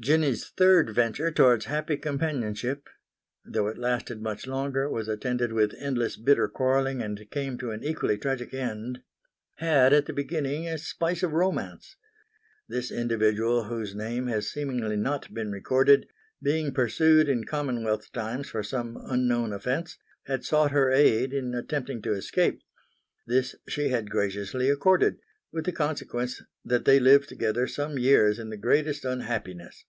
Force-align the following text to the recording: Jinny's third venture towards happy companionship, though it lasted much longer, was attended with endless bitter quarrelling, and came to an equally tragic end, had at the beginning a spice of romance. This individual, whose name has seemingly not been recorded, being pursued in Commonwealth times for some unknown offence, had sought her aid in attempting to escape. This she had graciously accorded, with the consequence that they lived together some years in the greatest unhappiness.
Jinny's 0.00 0.48
third 0.48 0.90
venture 0.92 1.30
towards 1.30 1.66
happy 1.66 1.96
companionship, 1.96 2.88
though 3.44 3.68
it 3.68 3.78
lasted 3.78 4.20
much 4.20 4.48
longer, 4.48 4.90
was 4.90 5.06
attended 5.06 5.52
with 5.52 5.76
endless 5.78 6.16
bitter 6.16 6.48
quarrelling, 6.48 7.00
and 7.00 7.30
came 7.30 7.56
to 7.58 7.70
an 7.70 7.84
equally 7.84 8.18
tragic 8.18 8.52
end, 8.52 9.04
had 9.58 9.92
at 9.92 10.06
the 10.06 10.12
beginning 10.12 10.66
a 10.66 10.76
spice 10.76 11.22
of 11.22 11.30
romance. 11.32 11.94
This 12.68 12.90
individual, 12.90 13.66
whose 13.68 13.94
name 13.94 14.26
has 14.26 14.50
seemingly 14.50 14.96
not 14.96 15.32
been 15.32 15.52
recorded, 15.52 16.08
being 16.42 16.74
pursued 16.74 17.28
in 17.28 17.44
Commonwealth 17.44 18.10
times 18.10 18.48
for 18.50 18.64
some 18.64 18.98
unknown 19.04 19.52
offence, 19.52 19.98
had 20.24 20.44
sought 20.44 20.72
her 20.72 20.90
aid 20.90 21.32
in 21.32 21.54
attempting 21.54 22.02
to 22.02 22.12
escape. 22.14 22.58
This 23.28 23.54
she 23.68 23.90
had 23.90 24.10
graciously 24.10 24.68
accorded, 24.68 25.20
with 25.52 25.64
the 25.64 25.70
consequence 25.70 26.42
that 26.64 26.86
they 26.86 26.98
lived 26.98 27.28
together 27.28 27.68
some 27.68 28.00
years 28.00 28.40
in 28.40 28.50
the 28.50 28.56
greatest 28.56 29.04
unhappiness. 29.04 29.84